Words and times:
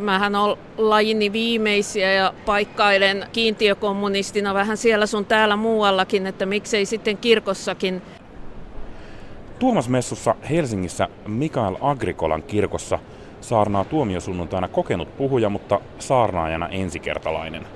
Mähän 0.00 0.34
olen 0.34 0.58
lajini 0.78 1.32
viimeisiä 1.32 2.12
ja 2.12 2.34
paikkailen 2.46 3.26
kiintiökommunistina 3.32 4.54
vähän 4.54 4.76
siellä 4.76 5.06
sun 5.06 5.24
täällä 5.24 5.56
muuallakin, 5.56 6.26
että 6.26 6.46
miksei 6.46 6.86
sitten 6.86 7.16
kirkossakin. 7.16 8.02
Tuomas 9.58 9.88
Messussa 9.88 10.34
Helsingissä 10.50 11.08
Mikael 11.26 11.76
Agrikolan 11.80 12.42
kirkossa 12.42 12.98
saarnaa 13.40 13.84
tuomiosunnuntaina 13.84 14.68
kokenut 14.68 15.16
puhuja, 15.16 15.48
mutta 15.48 15.80
saarnaajana 15.98 16.68
ensikertalainen. 16.68 17.66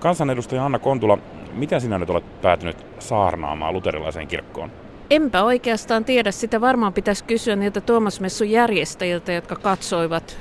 Kansanedustaja 0.00 0.64
Anna 0.64 0.78
Kontula, 0.78 1.18
miten 1.52 1.80
sinä 1.80 1.98
nyt 1.98 2.10
olet 2.10 2.42
päätynyt 2.42 2.76
saarnaamaan 2.98 3.74
luterilaiseen 3.74 4.28
kirkkoon? 4.28 4.70
Enpä 5.10 5.42
oikeastaan 5.42 6.04
tiedä. 6.04 6.30
Sitä 6.30 6.60
varmaan 6.60 6.92
pitäisi 6.92 7.24
kysyä 7.24 7.56
niiltä 7.56 7.80
Tuomas 7.80 8.20
Messun 8.20 8.50
järjestäjiltä, 8.50 9.32
jotka 9.32 9.56
katsoivat 9.56 10.38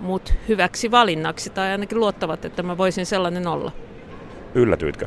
mut 0.00 0.34
hyväksi 0.48 0.90
valinnaksi 0.90 1.50
tai 1.50 1.70
ainakin 1.70 2.00
luottavat, 2.00 2.44
että 2.44 2.62
mä 2.62 2.78
voisin 2.78 3.06
sellainen 3.06 3.46
olla. 3.46 3.72
Yllätyitkö? 4.54 5.06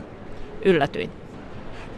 Yllätyin. 0.65 1.09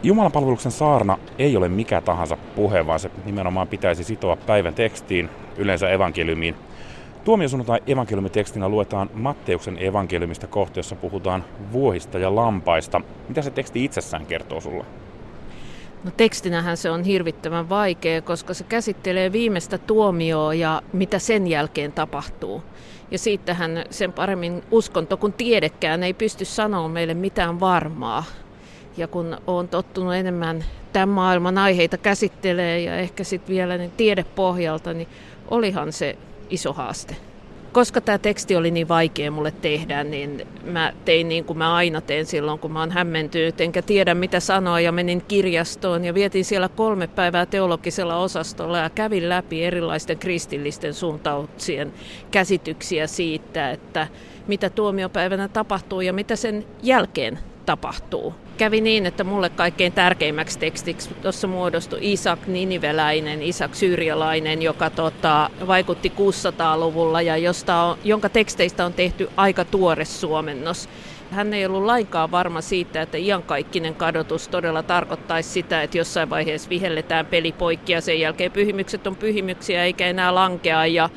Jumalan 0.02 0.32
palveluksen 0.32 0.72
saarna 0.72 1.18
ei 1.38 1.56
ole 1.56 1.68
mikä 1.68 2.00
tahansa 2.00 2.36
puhe, 2.56 2.86
vaan 2.86 3.00
se 3.00 3.10
nimenomaan 3.24 3.68
pitäisi 3.68 4.04
sitoa 4.04 4.36
päivän 4.36 4.74
tekstiin, 4.74 5.30
yleensä 5.56 5.88
evankeliumiin. 5.90 6.54
Tuomiosunnuntai 7.24 7.80
evankeliumitekstinä 7.86 8.68
luetaan 8.68 9.10
Matteuksen 9.14 9.78
evankeliumista 9.84 10.46
kohta, 10.46 10.78
jossa 10.78 10.96
puhutaan 10.96 11.44
vuohista 11.72 12.18
ja 12.18 12.34
lampaista. 12.34 13.00
Mitä 13.28 13.42
se 13.42 13.50
teksti 13.50 13.84
itsessään 13.84 14.26
kertoo 14.26 14.60
sulle? 14.60 14.84
No 16.06 16.12
tekstinähän 16.16 16.76
se 16.76 16.90
on 16.90 17.04
hirvittävän 17.04 17.68
vaikea, 17.68 18.22
koska 18.22 18.54
se 18.54 18.64
käsittelee 18.64 19.32
viimeistä 19.32 19.78
tuomioa 19.78 20.54
ja 20.54 20.82
mitä 20.92 21.18
sen 21.18 21.46
jälkeen 21.46 21.92
tapahtuu. 21.92 22.62
Ja 23.10 23.18
siitähän 23.18 23.84
sen 23.90 24.12
paremmin 24.12 24.62
uskonto 24.70 25.16
kuin 25.16 25.32
tiedekään 25.32 26.02
ei 26.02 26.14
pysty 26.14 26.44
sanoa 26.44 26.88
meille 26.88 27.14
mitään 27.14 27.60
varmaa. 27.60 28.24
Ja 28.96 29.08
kun 29.08 29.38
on 29.46 29.68
tottunut 29.68 30.14
enemmän 30.14 30.64
tämän 30.92 31.08
maailman 31.08 31.58
aiheita 31.58 31.98
käsittelee 31.98 32.80
ja 32.80 32.96
ehkä 32.96 33.24
sitten 33.24 33.54
vielä 33.54 33.78
niin 33.78 33.92
tiedepohjalta, 33.96 34.92
niin 34.92 35.08
olihan 35.50 35.92
se 35.92 36.18
iso 36.50 36.72
haaste 36.72 37.16
koska 37.72 38.00
tämä 38.00 38.18
teksti 38.18 38.56
oli 38.56 38.70
niin 38.70 38.88
vaikea 38.88 39.30
mulle 39.30 39.50
tehdä, 39.50 40.04
niin 40.04 40.46
mä 40.64 40.92
tein 41.04 41.28
niin 41.28 41.44
kuin 41.44 41.58
mä 41.58 41.74
aina 41.74 42.00
teen 42.00 42.26
silloin, 42.26 42.58
kun 42.58 42.72
mä 42.72 42.80
oon 42.80 42.90
hämmentynyt, 42.90 43.60
enkä 43.60 43.82
tiedä 43.82 44.14
mitä 44.14 44.40
sanoa, 44.40 44.80
ja 44.80 44.92
menin 44.92 45.22
kirjastoon 45.28 46.04
ja 46.04 46.14
vietin 46.14 46.44
siellä 46.44 46.68
kolme 46.68 47.06
päivää 47.06 47.46
teologisella 47.46 48.16
osastolla 48.16 48.78
ja 48.78 48.90
kävin 48.90 49.28
läpi 49.28 49.64
erilaisten 49.64 50.18
kristillisten 50.18 50.94
suuntauksien 50.94 51.92
käsityksiä 52.30 53.06
siitä, 53.06 53.70
että 53.70 54.08
mitä 54.46 54.70
tuomiopäivänä 54.70 55.48
tapahtuu 55.48 56.00
ja 56.00 56.12
mitä 56.12 56.36
sen 56.36 56.64
jälkeen 56.82 57.38
tapahtuu. 57.66 58.34
Kävi 58.58 58.80
niin, 58.80 59.06
että 59.06 59.24
mulle 59.24 59.50
kaikkein 59.50 59.92
tärkeimmäksi 59.92 60.58
tekstiksi 60.58 61.14
tuossa 61.22 61.46
muodostui 61.46 61.98
Isak 62.02 62.46
Niniveläinen, 62.46 63.42
Isak 63.42 63.74
Syyrialainen, 63.74 64.62
joka 64.62 64.90
tota, 64.90 65.50
vaikutti 65.66 66.12
600-luvulla 66.16 67.22
ja 67.22 67.36
josta 67.36 67.82
on, 67.82 67.98
jonka 68.04 68.28
teksteistä 68.28 68.86
on 68.86 68.92
tehty 68.92 69.28
aika 69.36 69.64
tuore 69.64 70.04
suomennos. 70.04 70.88
Hän 71.30 71.54
ei 71.54 71.66
ollut 71.66 71.84
lainkaan 71.84 72.30
varma 72.30 72.60
siitä, 72.60 73.02
että 73.02 73.18
iankaikkinen 73.18 73.94
kadotus 73.94 74.48
todella 74.48 74.82
tarkoittaisi 74.82 75.50
sitä, 75.50 75.82
että 75.82 75.98
jossain 75.98 76.30
vaiheessa 76.30 76.70
vihelletään 76.70 77.26
peli 77.26 77.52
poikki 77.52 77.92
ja 77.92 78.00
sen 78.00 78.20
jälkeen 78.20 78.52
pyhimykset 78.52 79.06
on 79.06 79.16
pyhimyksiä 79.16 79.84
eikä 79.84 80.06
enää 80.06 80.34
lankea 80.34 80.86
ja 80.86 81.10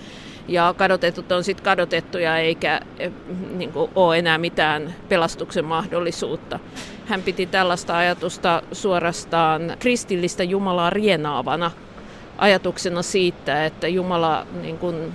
ja 0.48 0.74
kadotetut 0.78 1.32
on 1.32 1.44
sitten 1.44 1.64
kadotettuja 1.64 2.38
eikä 2.38 2.82
eh, 3.00 3.12
niin 3.52 3.72
kuin, 3.72 3.92
ole 3.96 4.18
enää 4.18 4.38
mitään 4.38 4.96
pelastuksen 5.10 5.66
mahdollisuutta. 5.66 6.60
Hän 7.10 7.24
piti 7.24 7.46
tällaista 7.46 7.98
ajatusta 7.98 8.62
suorastaan 8.72 9.76
kristillistä 9.80 10.44
Jumalaa 10.44 10.90
rienaavana 10.90 11.72
ajatuksena 12.38 13.02
siitä, 13.02 13.66
että 13.66 13.88
Jumala 13.88 14.48
niin 14.62 14.78
kuin, 14.78 15.12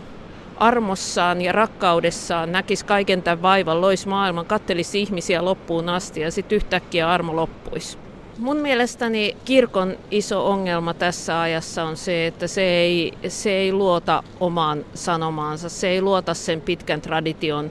armossaan 0.56 1.42
ja 1.42 1.52
rakkaudessaan 1.52 2.52
näkisi 2.52 2.84
kaiken 2.84 3.22
tämän 3.22 3.42
vaivan, 3.42 3.80
loisi 3.80 4.08
maailman, 4.08 4.46
kattelisi 4.46 5.00
ihmisiä 5.00 5.44
loppuun 5.44 5.88
asti 5.88 6.20
ja 6.20 6.30
sitten 6.30 6.56
yhtäkkiä 6.56 7.10
armo 7.10 7.36
loppuisi. 7.36 7.98
Mun 8.38 8.56
mielestäni 8.56 9.36
kirkon 9.44 9.96
iso 10.10 10.46
ongelma 10.46 10.94
tässä 10.94 11.40
ajassa 11.40 11.84
on 11.84 11.96
se, 11.96 12.26
että 12.26 12.46
se 12.46 12.62
ei, 12.62 13.12
se 13.28 13.50
ei 13.50 13.72
luota 13.72 14.22
omaan 14.40 14.84
sanomaansa, 14.94 15.68
se 15.68 15.88
ei 15.88 16.02
luota 16.02 16.34
sen 16.34 16.60
pitkän 16.60 17.00
tradition 17.00 17.70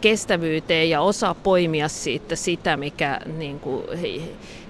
kestävyyteen 0.00 0.90
ja 0.90 1.00
osaa 1.00 1.34
poimia 1.34 1.88
siitä 1.88 2.36
sitä, 2.36 2.76
mikä 2.76 3.20
niin 3.36 3.60
kuin, 3.60 3.84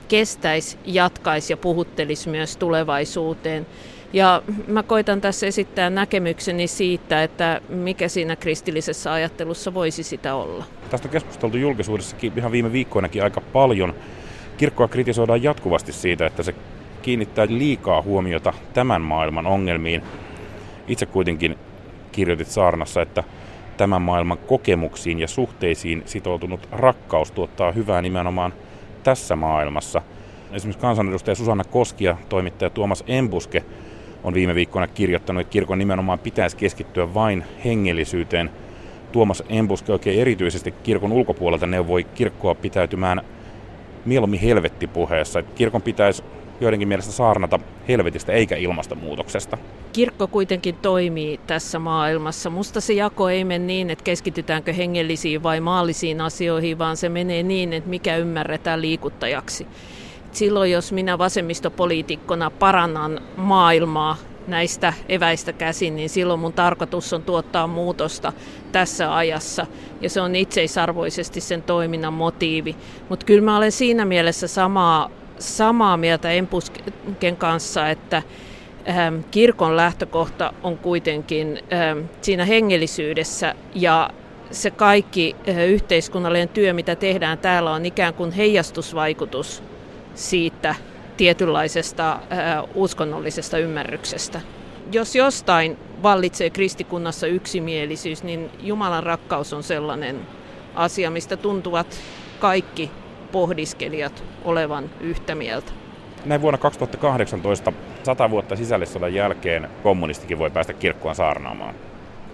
kestäisi, 0.09 0.79
jatkaisi 0.85 1.53
ja 1.53 1.57
puhuttelisi 1.57 2.29
myös 2.29 2.57
tulevaisuuteen. 2.57 3.67
Ja 4.13 4.43
mä 4.67 4.83
koitan 4.83 5.21
tässä 5.21 5.47
esittää 5.47 5.91
näkemykseni 5.91 6.67
siitä, 6.67 7.23
että 7.23 7.61
mikä 7.69 8.09
siinä 8.09 8.37
kristillisessä 8.37 9.13
ajattelussa 9.13 9.75
voisi 9.75 10.03
sitä 10.03 10.35
olla. 10.35 10.65
Tästä 10.91 11.09
on 11.09 11.13
keskusteltu 11.13 11.57
julkisuudessakin 11.57 12.33
ihan 12.37 12.53
viime 12.53 12.73
viikkoinakin 12.73 13.23
aika 13.23 13.41
paljon. 13.41 13.95
Kirkkoa 14.63 14.89
kritisoidaan 14.89 15.43
jatkuvasti 15.43 15.93
siitä, 15.93 16.27
että 16.27 16.43
se 16.43 16.55
kiinnittää 17.03 17.47
liikaa 17.49 18.03
huomiota 18.03 18.53
tämän 18.75 19.03
maailman 19.03 19.47
ongelmiin. 19.47 20.03
Itse 20.89 21.07
kuitenkin 21.07 21.59
kirjoitit 22.13 22.49
saarnassa, 22.49 23.03
että 23.03 23.25
tämän 23.77 24.03
maailman 24.03 24.39
kokemuksiin 24.39 25.21
ja 25.21 25.29
suhteisiin 25.29 26.03
sitoutunut 26.07 26.69
rakkaus 26.73 27.31
tuottaa 27.31 27.73
hyvää 27.73 28.03
nimenomaan 28.03 28.53
tässä 29.03 29.37
maailmassa. 29.37 30.03
Esimerkiksi 30.53 30.81
kansanedustaja 30.81 31.35
Susanna 31.35 31.65
Koski 31.65 32.05
ja 32.05 32.17
toimittaja 32.29 32.71
Tuomas 32.71 33.05
Embuske 33.07 33.65
on 34.25 34.35
viime 34.35 34.55
viikkoina 34.55 34.87
kirjoittanut, 34.87 35.41
että 35.41 35.53
kirkon 35.53 35.79
nimenomaan 35.79 36.19
pitäisi 36.19 36.57
keskittyä 36.57 37.15
vain 37.15 37.45
hengellisyyteen. 37.65 38.51
Tuomas 39.13 39.43
Embuske 39.49 39.93
oikein 39.93 40.21
erityisesti 40.21 40.75
kirkon 40.83 41.13
ulkopuolelta 41.13 41.67
neuvoi 41.67 42.05
kirkkoa 42.05 42.55
pitäytymään 42.55 43.23
mieluummin 44.05 44.41
helvettipuheessa. 44.41 45.39
Että 45.39 45.53
kirkon 45.55 45.83
pitäisi 45.83 46.23
joidenkin 46.61 46.89
mielestä 46.89 47.13
saarnata 47.13 47.59
helvetistä 47.89 48.33
eikä 48.33 48.57
ilmastonmuutoksesta. 48.57 49.59
Kirkko 49.93 50.27
kuitenkin 50.27 50.75
toimii 50.75 51.41
tässä 51.47 51.79
maailmassa. 51.79 52.51
Musta 52.51 52.81
se 52.81 52.93
jako 52.93 53.29
ei 53.29 53.45
mene 53.45 53.65
niin, 53.67 53.91
että 53.91 54.05
keskitytäänkö 54.05 54.73
hengellisiin 54.73 55.43
vai 55.43 55.61
maallisiin 55.61 56.21
asioihin, 56.21 56.79
vaan 56.79 56.97
se 56.97 57.09
menee 57.09 57.43
niin, 57.43 57.73
että 57.73 57.91
mikä 57.91 58.17
ymmärretään 58.17 58.83
liikuttajaksi. 58.83 59.67
Silloin 60.33 60.71
jos 60.71 60.93
minä 60.93 61.19
vasemmistopoliitikkona 61.19 62.51
parannan 62.51 63.21
maailmaa 63.37 64.17
näistä 64.47 64.93
eväistä 65.09 65.53
käsin, 65.53 65.97
niin 65.97 66.09
silloin 66.09 66.41
mun 66.41 66.53
tarkoitus 66.53 67.13
on 67.13 67.23
tuottaa 67.23 67.67
muutosta 67.67 68.33
tässä 68.73 69.17
ajassa. 69.17 69.67
Ja 70.01 70.11
se 70.11 70.21
on 70.21 70.37
itseisarvoisesti 70.37 71.41
sen 71.41 71.63
toiminnan 71.63 72.13
motiivi. 72.13 72.77
Mutta 73.09 73.27
kyllä 73.27 73.45
mä 73.45 73.57
olen 73.57 73.73
siinä 73.73 74.05
mielessä 74.05 74.49
samaa, 74.49 75.11
samaa 75.39 75.97
mieltä 75.97 76.31
Empusken 76.31 77.37
kanssa, 77.39 77.89
että 77.89 78.23
ähm, 78.89 79.21
kirkon 79.31 79.77
lähtökohta 79.77 80.55
on 80.63 80.79
kuitenkin 80.79 81.59
ähm, 81.73 81.99
siinä 82.21 82.45
hengellisyydessä 82.45 83.55
ja 83.75 84.11
se 84.51 84.71
kaikki 84.71 85.37
äh, 85.49 85.59
yhteiskunnallinen 85.59 86.49
työ, 86.49 86.73
mitä 86.73 86.97
tehdään 86.97 87.39
täällä, 87.39 87.71
on 87.73 87.87
ikään 87.87 88.15
kuin 88.15 88.33
heijastusvaikutus 88.33 89.63
siitä 90.15 90.75
tietynlaisesta 91.17 92.19
uskonnollisesta 92.75 93.59
ymmärryksestä. 93.59 94.41
Jos 94.93 95.15
jostain 95.15 95.79
vallitsee 96.03 96.51
kristikunnassa 96.51 97.27
yksimielisyys, 97.27 98.23
niin 98.23 98.51
Jumalan 98.61 99.03
rakkaus 99.03 99.53
on 99.53 99.63
sellainen 99.63 100.21
asia, 100.75 101.11
mistä 101.11 101.37
tuntuvat 101.37 101.87
kaikki 102.39 102.91
pohdiskelijat 103.33 104.25
olevan 104.45 104.91
yhtä 105.01 105.35
mieltä. 105.35 105.73
Näin 106.25 106.41
vuonna 106.41 106.59
2018, 106.59 107.73
sata 108.03 108.31
vuotta 108.31 108.57
sisällissodan 108.57 109.15
jälkeen, 109.15 109.69
kommunistikin 109.83 110.39
voi 110.39 110.51
päästä 110.51 110.73
kirkkoon 110.73 111.15
saarnaamaan. 111.15 111.75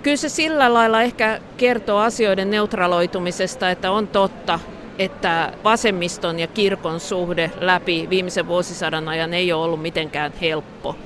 Kyllä 0.03 0.17
se 0.17 0.29
sillä 0.29 0.75
lailla 0.75 1.03
ehkä 1.03 1.41
kertoo 1.57 1.99
asioiden 1.99 2.51
neutraloitumisesta, 2.51 3.71
että 3.71 3.91
on 3.91 4.09
totta, 4.09 4.61
että 4.99 5.53
vasemmiston 5.65 6.39
ja 6.39 6.47
kirkon 6.47 7.01
suhde 7.01 7.51
läpi 7.61 8.07
viimeisen 8.11 8.49
vuosisadan 8.49 9.09
ajan 9.09 9.35
ei 9.35 9.53
ole 9.53 9.65
ollut 9.65 9.83
mitenkään 9.83 10.33
helppo. 10.41 10.97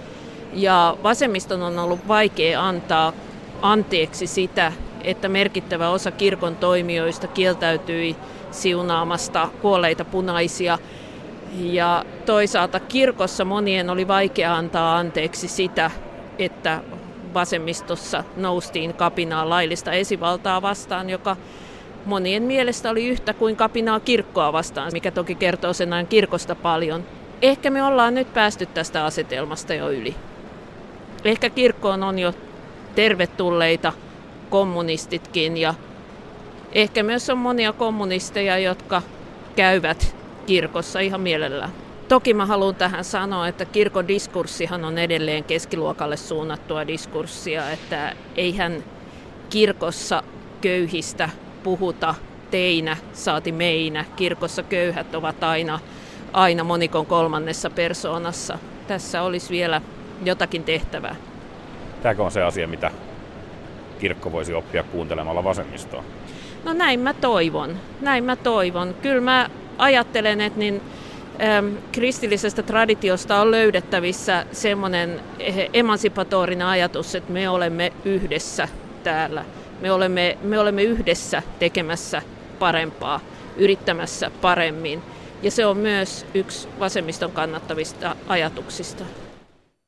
Ja 0.53 0.97
vasemmiston 1.03 1.63
on 1.63 1.79
ollut 1.79 2.09
vaikea 2.09 2.69
antaa 2.69 3.13
anteeksi 3.63 4.27
sitä, 4.27 4.73
että 5.05 5.29
merkittävä 5.29 5.89
osa 5.89 6.11
kirkon 6.11 6.57
toimijoista 6.57 7.27
kieltäytyi 7.27 8.17
siunaamasta 8.51 9.49
kuolleita 9.63 10.05
punaisia. 10.05 10.79
Ja 11.59 12.05
toisaalta 12.27 12.81
kirkossa 12.81 13.45
monien 13.45 13.91
oli 13.91 14.09
vaikea 14.09 14.57
antaa 14.57 14.99
anteeksi 14.99 15.49
sitä, 15.49 15.91
että 16.39 16.81
vasemmistossa 17.35 18.25
noustiin 18.37 18.95
kapinaa 18.95 19.49
laillista 19.49 19.93
esivaltaa 19.93 20.63
vastaan, 20.63 21.11
joka 21.11 21.37
monien 22.05 22.43
mielestä 22.43 22.91
oli 22.91 23.09
yhtä 23.09 23.35
kuin 23.35 23.57
kapinaa 23.57 24.01
kirkkoa 24.01 24.53
vastaan, 24.53 24.93
mikä 24.93 25.11
toki 25.11 25.35
kertoo 25.35 25.73
sen 25.73 25.93
ajan 25.93 26.07
kirkosta 26.07 26.55
paljon. 26.55 27.05
Ehkä 27.43 27.71
me 27.71 27.85
ollaan 27.85 28.15
nyt 28.15 28.35
päästy 28.35 28.67
tästä 28.67 29.05
asetelmasta 29.05 29.75
jo 29.75 29.91
yli. 29.91 30.15
Ehkä 31.25 31.51
kirkkoon 31.51 32.03
on 32.03 32.19
jo 32.19 32.35
tervetulleita 32.95 33.93
kommunistitkin 34.51 35.57
ja 35.57 35.75
ehkä 36.73 37.03
myös 37.03 37.31
on 37.31 37.39
monia 37.39 37.73
kommunisteja, 37.73 38.59
jotka 38.59 39.03
käyvät 39.57 40.17
kirkossa 40.47 41.01
ihan 41.01 41.21
mielellään. 41.21 41.71
Toki 42.09 42.35
mä 42.35 42.47
haluan 42.47 42.75
tähän 42.75 43.05
sanoa, 43.05 43.49
että 43.49 43.65
kirkon 43.65 44.09
diskurssihan 44.09 44.85
on 44.85 44.99
edelleen 44.99 45.45
keskiluokalle 45.45 46.17
suunnattua 46.17 46.87
diskurssia, 46.87 47.71
että 47.71 48.17
eihän 48.37 48.85
kirkossa 49.51 50.23
köyhistä 50.61 51.31
puhuta 51.63 52.15
teinä, 52.51 52.97
saati 53.13 53.53
meinä. 53.53 54.05
Kirkossa 54.17 54.63
köyhät 54.63 55.15
ovat 55.15 55.45
aina, 55.45 55.79
aina 56.33 56.65
monikon 56.65 57.07
kolmannessa 57.07 57.71
persoonassa. 57.71 58.59
Tässä 58.87 59.23
olisi 59.23 59.51
vielä 59.51 59.81
jotakin 60.25 60.65
tehtävää. 60.65 61.17
Tämäkö 62.03 62.23
on 62.23 62.31
se 62.31 62.43
asia, 62.43 62.69
mitä 62.69 62.91
kirkko 63.99 64.33
voisi 64.33 64.55
oppia 64.55 64.83
kuuntelemalla 64.83 65.45
vasemmistoa? 65.45 66.05
No 66.65 66.73
näin 66.73 67.01
mä 67.01 67.15
toivon. 67.15 67.77
Näin 68.01 68.25
mä 68.25 68.37
toivon. 68.37 68.95
Kyllä 69.03 69.21
mä 69.21 69.51
ajattelen, 69.79 70.41
että 70.41 70.59
niin, 70.59 70.81
äm, 71.59 71.77
kristillisestä 71.93 72.63
traditiosta 72.63 73.41
on 73.41 73.51
löydettävissä 73.51 74.47
semmoinen 74.53 75.21
eh, 75.39 75.71
emansipatorinen 75.73 76.67
ajatus, 76.67 77.15
että 77.15 77.33
me 77.33 77.49
olemme 77.49 77.93
yhdessä 78.05 78.69
täällä. 79.03 79.45
Me 79.83 79.93
olemme, 79.93 80.39
me 80.43 80.59
olemme 80.59 80.83
yhdessä 80.83 81.43
tekemässä 81.59 82.23
parempaa, 82.59 83.21
yrittämässä 83.57 84.31
paremmin. 84.41 85.03
Ja 85.43 85.51
se 85.51 85.67
on 85.67 85.77
myös 85.77 86.27
yksi 86.35 86.69
vasemmiston 86.79 87.33
kannattavista 87.33 88.17
ajatuksista. 88.29 89.05